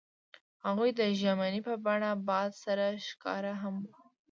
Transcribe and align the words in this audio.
هغوی 0.65 0.89
د 0.99 1.01
ژمنې 1.19 1.61
په 1.67 1.73
بڼه 1.85 2.11
باد 2.27 2.51
سره 2.63 2.85
ښکاره 3.07 3.53
هم 3.61 3.75
کړه. 3.93 4.03